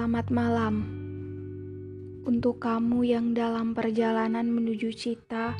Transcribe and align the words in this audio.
Selamat 0.00 0.32
malam 0.32 0.80
untuk 2.24 2.56
kamu 2.56 3.04
yang 3.04 3.36
dalam 3.36 3.76
perjalanan 3.76 4.48
menuju 4.48 4.96
cita 4.96 5.52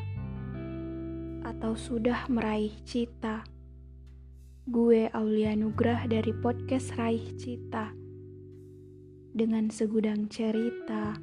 atau 1.45 1.77
sudah 1.77 2.25
meraih 2.25 2.73
cita. 2.81 3.45
Gue 4.65 5.13
Aulia 5.13 5.53
Nugrah 5.53 6.09
dari 6.09 6.33
podcast 6.33 6.89
Raih 6.97 7.37
Cita 7.37 7.93
dengan 9.29 9.69
segudang 9.69 10.25
cerita 10.25 11.13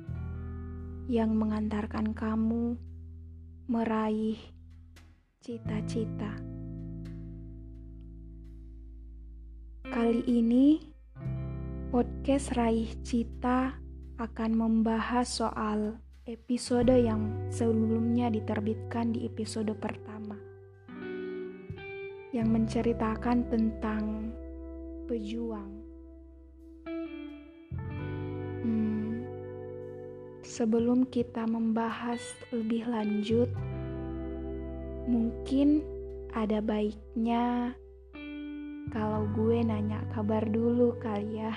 yang 1.11 1.35
mengantarkan 1.35 2.15
kamu 2.15 2.79
meraih 3.67 4.39
cita-cita. 5.43 6.39
Kali 9.91 10.23
ini 10.23 10.98
Podcast 11.89 12.53
Raih 12.53 13.01
Cita 13.01 13.73
akan 14.21 14.51
membahas 14.53 15.25
soal 15.25 15.97
episode 16.29 16.93
yang 16.93 17.49
sebelumnya 17.49 18.29
diterbitkan 18.29 19.17
di 19.17 19.25
episode 19.25 19.73
pertama 19.81 20.37
yang 22.37 22.53
menceritakan 22.53 23.49
tentang 23.49 24.29
pejuang. 25.09 25.81
Hmm, 28.61 29.25
sebelum 30.45 31.09
kita 31.09 31.49
membahas 31.49 32.21
lebih 32.53 32.85
lanjut, 32.85 33.49
mungkin 35.09 35.81
ada 36.37 36.61
baiknya 36.61 37.73
kalau 38.93 39.25
gue 39.33 39.65
nanya 39.65 40.05
kabar 40.13 40.45
dulu 40.45 40.93
kali 41.01 41.41
ya. 41.41 41.57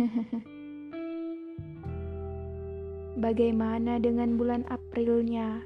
Bagaimana 3.24 4.00
dengan 4.00 4.40
bulan 4.40 4.64
Aprilnya? 4.72 5.60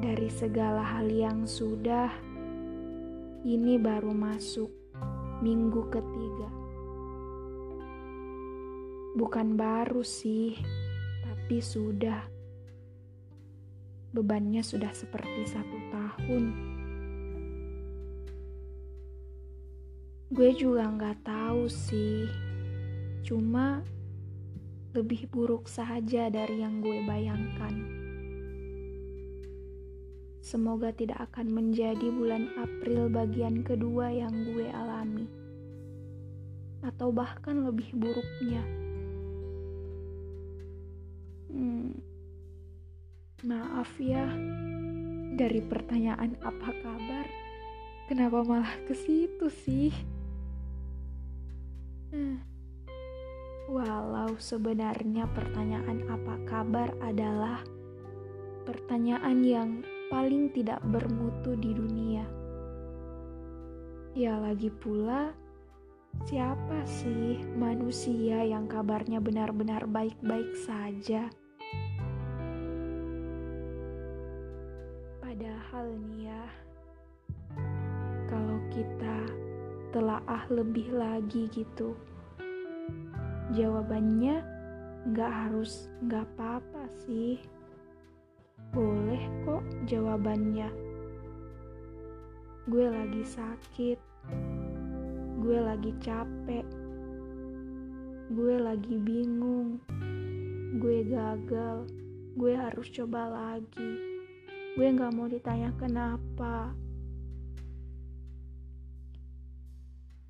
Dari 0.00 0.32
segala 0.32 0.80
hal 0.80 1.12
yang 1.12 1.44
sudah, 1.44 2.08
ini 3.44 3.76
baru 3.76 4.16
masuk 4.16 4.72
minggu 5.44 5.92
ketiga. 5.92 6.48
Bukan 9.20 9.60
baru 9.60 10.00
sih, 10.00 10.56
tapi 11.20 11.60
sudah. 11.60 12.24
Bebannya 14.16 14.64
sudah 14.64 14.96
seperti 14.96 15.44
satu 15.44 15.78
tahun. 15.92 16.69
Gue 20.30 20.54
juga 20.54 20.86
nggak 20.86 21.26
tahu 21.26 21.66
sih, 21.66 22.30
cuma 23.26 23.82
lebih 24.94 25.26
buruk 25.26 25.66
saja 25.66 26.30
dari 26.30 26.62
yang 26.62 26.78
gue 26.78 27.02
bayangkan. 27.02 27.74
Semoga 30.38 30.94
tidak 30.94 31.18
akan 31.34 31.50
menjadi 31.50 32.14
bulan 32.14 32.46
April 32.62 33.10
bagian 33.10 33.66
kedua 33.66 34.14
yang 34.14 34.30
gue 34.54 34.70
alami, 34.70 35.26
atau 36.86 37.10
bahkan 37.10 37.66
lebih 37.66 37.90
buruknya. 37.98 38.62
Hmm, 41.50 41.90
maaf 43.42 43.90
ya, 43.98 44.30
dari 45.34 45.58
pertanyaan 45.58 46.38
apa 46.38 46.70
kabar, 46.86 47.26
kenapa 48.06 48.46
malah 48.46 48.78
ke 48.86 48.94
situ 48.94 49.50
sih? 49.66 50.19
Hmm. 52.10 52.42
Walau 53.70 54.34
sebenarnya 54.34 55.30
pertanyaan 55.30 56.02
apa 56.10 56.34
kabar 56.42 56.90
adalah 56.98 57.62
pertanyaan 58.66 59.46
yang 59.46 59.70
paling 60.10 60.50
tidak 60.50 60.82
bermutu 60.90 61.54
di 61.54 61.70
dunia. 61.70 62.26
Ya 64.18 64.42
lagi 64.42 64.74
pula, 64.74 65.30
siapa 66.26 66.82
sih 66.82 67.38
manusia 67.54 68.42
yang 68.42 68.66
kabarnya 68.66 69.22
benar-benar 69.22 69.86
baik-baik 69.86 70.50
saja? 70.66 71.30
Padahal 75.22 75.94
nih 76.10 76.26
ya, 76.26 76.44
kalau 78.26 78.58
kita 78.74 79.30
telaah 79.90 80.46
lebih 80.50 80.94
lagi 80.94 81.50
gitu. 81.50 81.98
Jawabannya 83.50 84.42
nggak 85.10 85.32
harus 85.32 85.90
nggak 86.06 86.26
apa-apa 86.34 86.86
sih. 87.06 87.42
Boleh 88.70 89.22
kok 89.42 89.64
jawabannya. 89.90 90.70
Gue 92.70 92.86
lagi 92.86 93.26
sakit. 93.26 93.98
Gue 95.42 95.58
lagi 95.58 95.90
capek. 95.98 96.66
Gue 98.30 98.54
lagi 98.62 98.94
bingung. 98.94 99.82
Gue 100.78 101.02
gagal. 101.02 101.90
Gue 102.38 102.54
harus 102.54 102.86
coba 102.94 103.26
lagi. 103.26 103.92
Gue 104.78 104.86
nggak 104.86 105.12
mau 105.18 105.26
ditanya 105.26 105.74
kenapa. 105.74 106.70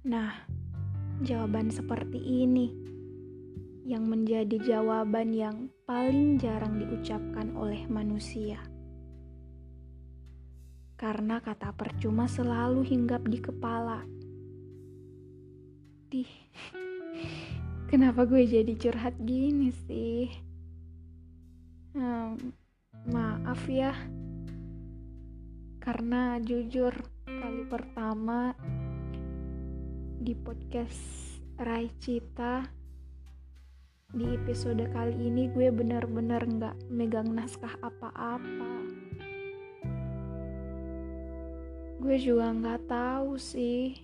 Nah, 0.01 0.33
jawaban 1.21 1.69
seperti 1.69 2.17
ini 2.17 2.73
yang 3.85 4.09
menjadi 4.09 4.57
jawaban 4.57 5.37
yang 5.37 5.69
paling 5.85 6.41
jarang 6.41 6.81
diucapkan 6.81 7.53
oleh 7.53 7.85
manusia. 7.85 8.57
Karena 10.97 11.45
kata 11.45 11.77
percuma 11.77 12.25
selalu 12.25 12.81
hinggap 12.81 13.29
di 13.29 13.45
kepala. 13.45 14.01
Dih, 16.09 16.33
kenapa 17.93 18.25
gue 18.25 18.49
jadi 18.49 18.73
curhat 18.81 19.21
gini 19.21 19.69
sih? 19.85 20.33
Hmm, 21.93 22.41
maaf 23.05 23.69
ya, 23.69 23.93
karena 25.77 26.41
jujur 26.41 26.97
kali 27.29 27.69
pertama 27.69 28.57
di 30.21 30.37
podcast 30.37 31.01
Rai 31.57 31.89
Cita. 31.97 32.61
Di 34.13 34.37
episode 34.37 34.85
kali 34.93 35.17
ini 35.17 35.49
gue 35.49 35.73
benar-benar 35.73 36.45
nggak 36.45 36.93
megang 36.93 37.33
naskah 37.33 37.73
apa-apa. 37.81 38.85
Gue 42.05 42.17
juga 42.21 42.53
nggak 42.53 42.85
tahu 42.85 43.41
sih 43.41 43.97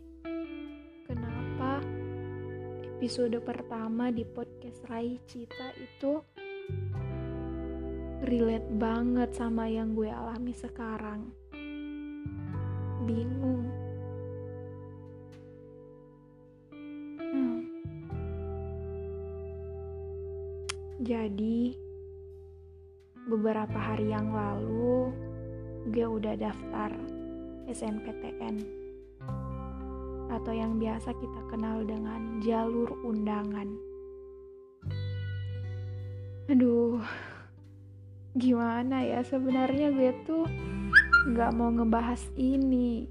kenapa 1.05 1.85
episode 2.97 3.37
pertama 3.45 4.09
di 4.09 4.25
podcast 4.25 4.89
Rai 4.89 5.21
Cita 5.29 5.69
itu 5.77 6.25
relate 8.25 8.73
banget 8.73 9.37
sama 9.37 9.69
yang 9.69 9.93
gue 9.93 10.09
alami 10.09 10.57
sekarang. 10.57 11.29
Bingung 13.05 13.66
Jadi, 21.07 21.71
beberapa 23.31 23.79
hari 23.79 24.11
yang 24.11 24.35
lalu 24.35 25.15
gue 25.95 26.03
udah 26.03 26.35
daftar 26.35 26.91
SNPTN 27.71 28.59
atau 30.35 30.51
yang 30.51 30.83
biasa 30.83 31.15
kita 31.15 31.41
kenal 31.47 31.87
dengan 31.87 32.43
jalur 32.43 32.91
undangan. 33.07 33.71
Aduh, 36.51 36.99
gimana 38.35 39.07
ya 39.07 39.23
sebenarnya 39.23 39.95
gue 39.95 40.11
tuh 40.27 40.43
nggak 41.31 41.55
mau 41.55 41.71
ngebahas 41.71 42.35
ini. 42.35 43.07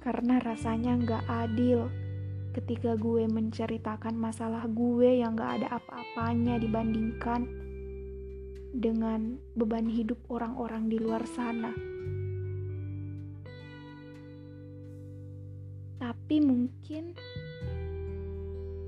Karena 0.00 0.40
rasanya 0.40 0.96
nggak 0.96 1.24
adil 1.28 1.92
ketika 2.52 2.94
gue 3.00 3.24
menceritakan 3.24 4.12
masalah 4.12 4.68
gue 4.68 5.24
yang 5.24 5.36
gak 5.36 5.64
ada 5.64 5.80
apa-apanya 5.80 6.60
dibandingkan 6.60 7.48
dengan 8.72 9.40
beban 9.56 9.88
hidup 9.88 10.20
orang-orang 10.28 10.92
di 10.92 11.00
luar 11.00 11.24
sana. 11.24 11.72
Tapi 15.96 16.36
mungkin 16.44 17.16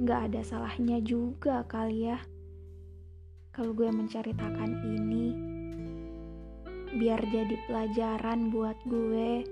gak 0.05 0.33
ada 0.33 0.41
salahnya 0.45 1.01
juga 1.01 1.65
kali 1.65 2.13
ya 2.13 2.21
kalau 3.55 3.71
gue 3.71 3.87
menceritakan 3.87 4.83
ini 4.83 5.27
biar 6.99 7.23
jadi 7.31 7.55
pelajaran 7.71 8.51
buat 8.51 8.75
gue 8.87 9.47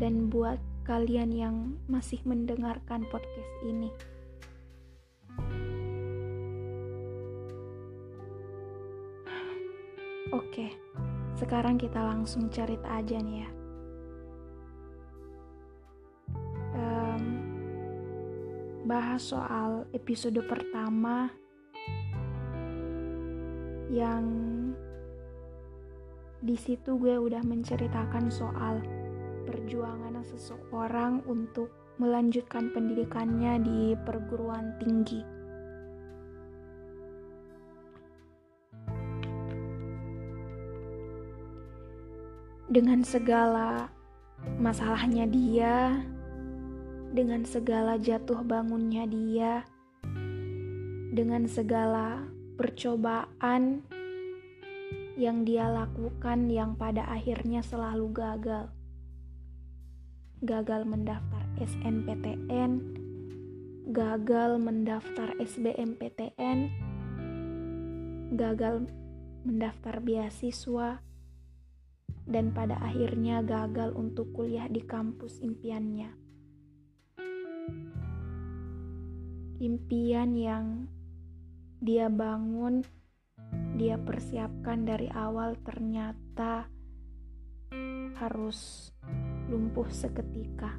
dan 0.00 0.32
buat 0.32 0.56
kalian 0.84 1.32
yang 1.32 1.56
masih 1.88 2.20
mendengarkan 2.28 3.08
podcast 3.08 3.52
ini. 3.64 3.88
Oke, 10.28 10.76
sekarang 11.40 11.80
kita 11.80 12.04
langsung 12.04 12.52
cerita 12.52 13.00
aja 13.00 13.16
nih 13.16 13.36
ya. 13.42 13.50
Um, 16.76 17.24
bahas 18.84 19.24
soal 19.24 19.88
episode 19.96 20.36
pertama 20.44 21.32
yang 23.88 24.24
di 26.44 26.60
situ 26.60 27.00
gue 27.00 27.16
udah 27.16 27.40
menceritakan 27.40 28.28
soal 28.28 28.84
perjuangan 29.44 30.24
seseorang 30.24 31.22
untuk 31.28 31.70
melanjutkan 32.02 32.74
pendidikannya 32.74 33.62
di 33.62 33.80
perguruan 34.02 34.74
tinggi. 34.82 35.34
dengan 42.74 43.06
segala 43.06 43.86
masalahnya 44.58 45.30
dia, 45.30 45.94
dengan 47.14 47.46
segala 47.46 47.94
jatuh 47.94 48.42
bangunnya 48.42 49.06
dia, 49.06 49.62
dengan 51.14 51.46
segala 51.46 52.26
percobaan 52.58 53.86
yang 55.14 55.46
dia 55.46 55.70
lakukan 55.70 56.50
yang 56.50 56.74
pada 56.74 57.06
akhirnya 57.06 57.62
selalu 57.62 58.10
gagal. 58.10 58.73
Gagal 60.44 60.84
mendaftar 60.84 61.40
SNPTN, 61.56 62.72
gagal 63.88 64.60
mendaftar 64.60 65.32
SBMPTN, 65.40 66.68
gagal 68.36 68.84
mendaftar 69.48 70.04
beasiswa, 70.04 71.00
dan 72.28 72.52
pada 72.52 72.76
akhirnya 72.84 73.40
gagal 73.40 73.96
untuk 73.96 74.36
kuliah 74.36 74.68
di 74.68 74.84
kampus 74.84 75.40
impiannya. 75.40 76.12
Impian 79.64 80.36
yang 80.36 80.92
dia 81.80 82.12
bangun, 82.12 82.84
dia 83.80 83.96
persiapkan 83.96 84.84
dari 84.84 85.08
awal 85.08 85.56
ternyata 85.64 86.68
harus 88.20 88.92
lumpuh 89.48 89.88
seketika. 89.92 90.72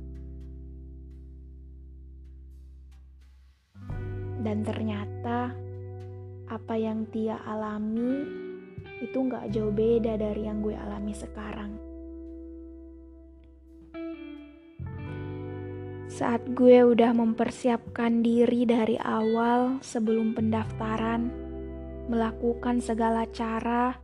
Dan 4.46 4.62
ternyata 4.62 5.50
apa 6.46 6.76
yang 6.78 7.10
dia 7.10 7.42
alami 7.50 8.22
itu 9.02 9.18
nggak 9.18 9.50
jauh 9.50 9.74
beda 9.74 10.18
dari 10.22 10.46
yang 10.46 10.62
gue 10.62 10.78
alami 10.78 11.14
sekarang. 11.18 11.72
Saat 16.16 16.48
gue 16.56 16.80
udah 16.86 17.12
mempersiapkan 17.12 18.24
diri 18.24 18.64
dari 18.64 18.96
awal 18.96 19.84
sebelum 19.84 20.32
pendaftaran, 20.32 21.28
melakukan 22.08 22.80
segala 22.80 23.28
cara, 23.36 24.00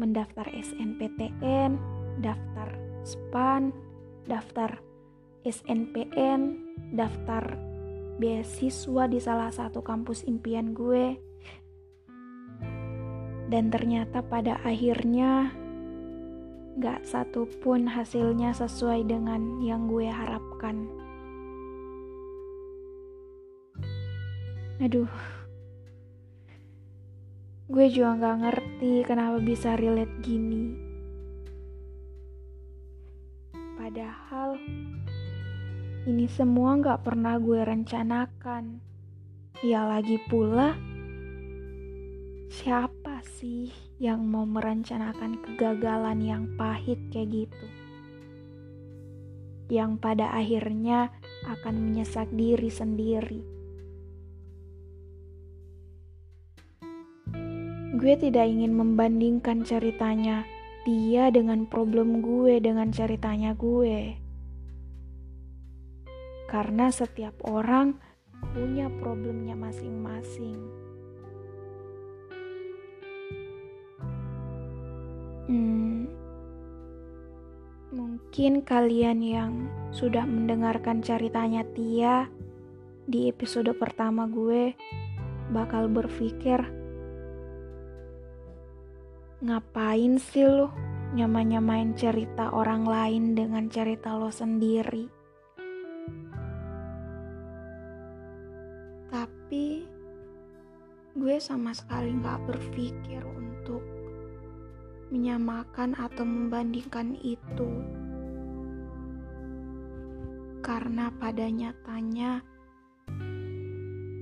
mendaftar 0.00 0.50
SNPTN, 0.50 1.78
daftar 2.18 2.77
SPAN, 3.08 3.72
daftar 4.28 4.76
SNPN, 5.48 6.60
daftar 6.92 7.56
beasiswa 8.20 9.08
di 9.08 9.16
salah 9.16 9.48
satu 9.48 9.80
kampus 9.80 10.28
impian 10.28 10.76
gue, 10.76 11.16
dan 13.48 13.72
ternyata 13.72 14.20
pada 14.20 14.60
akhirnya 14.60 15.56
gak 16.78 17.08
satu 17.08 17.48
pun 17.64 17.88
hasilnya 17.88 18.52
sesuai 18.52 19.08
dengan 19.08 19.64
yang 19.64 19.88
gue 19.88 20.04
harapkan. 20.04 20.84
Aduh, 24.78 25.10
gue 27.66 27.86
juga 27.90 28.14
gak 28.20 28.36
ngerti 28.46 29.02
kenapa 29.02 29.42
bisa 29.42 29.74
relate 29.74 30.12
gini. 30.22 30.87
Padahal 33.88 34.60
ini 36.04 36.28
semua 36.28 36.76
gak 36.76 37.08
pernah 37.08 37.40
gue 37.40 37.56
rencanakan. 37.56 38.84
Ya 39.64 39.88
lagi 39.88 40.20
pula, 40.28 40.76
siapa 42.52 43.24
sih 43.40 43.72
yang 43.96 44.28
mau 44.28 44.44
merencanakan 44.44 45.40
kegagalan 45.40 46.20
yang 46.20 46.44
pahit 46.60 47.00
kayak 47.08 47.32
gitu? 47.32 47.66
Yang 49.72 50.04
pada 50.04 50.36
akhirnya 50.36 51.08
akan 51.48 51.88
menyesak 51.88 52.28
diri 52.36 52.68
sendiri. 52.68 53.40
Gue 57.96 58.14
tidak 58.20 58.52
ingin 58.52 58.76
membandingkan 58.76 59.64
ceritanya 59.64 60.44
dia 60.88 61.28
dengan 61.28 61.68
problem 61.68 62.24
gue 62.24 62.64
dengan 62.64 62.88
ceritanya 62.88 63.52
gue. 63.52 64.16
Karena 66.48 66.88
setiap 66.88 67.36
orang 67.44 68.00
punya 68.56 68.88
problemnya 68.96 69.52
masing-masing. 69.52 70.56
Hmm, 75.44 76.08
mungkin 77.92 78.64
kalian 78.64 79.20
yang 79.20 79.52
sudah 79.92 80.24
mendengarkan 80.24 81.04
ceritanya 81.04 81.68
Tia 81.76 82.32
di 83.04 83.28
episode 83.28 83.76
pertama 83.76 84.24
gue 84.24 84.72
bakal 85.52 85.92
berpikir 85.92 86.77
ngapain 89.38 90.18
sih 90.18 90.42
lo 90.42 90.74
nyama-nyamain 91.14 91.94
cerita 91.94 92.50
orang 92.50 92.82
lain 92.82 93.38
dengan 93.38 93.70
cerita 93.70 94.18
lo 94.18 94.34
sendiri? 94.34 95.06
Tapi 99.14 99.86
gue 101.14 101.36
sama 101.38 101.70
sekali 101.70 102.18
gak 102.18 102.50
berpikir 102.50 103.22
untuk 103.22 103.80
menyamakan 105.14 105.94
atau 105.94 106.26
membandingkan 106.26 107.14
itu, 107.22 107.70
karena 110.66 111.14
pada 111.14 111.46
nyatanya 111.46 112.42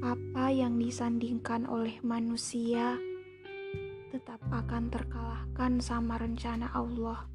apa 0.05 0.47
yang 0.53 0.77
disandingkan 0.79 1.65
oleh 1.67 1.99
manusia 2.05 3.01
tetap 4.27 4.43
akan 4.51 4.91
terkalahkan 4.91 5.79
sama 5.79 6.19
rencana 6.19 6.67
Allah. 6.75 7.31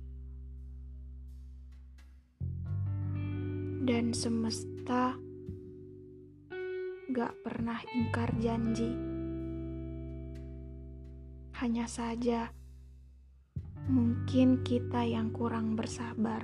Dan 3.80 4.12
semesta 4.12 5.16
gak 7.16 7.32
pernah 7.48 7.80
ingkar 7.96 8.36
janji. 8.44 8.92
Hanya 11.64 11.88
saja, 11.88 12.52
Mungkin 13.88 14.60
kita 14.68 15.08
yang 15.08 15.32
kurang 15.32 15.80
bersabar. 15.80 16.44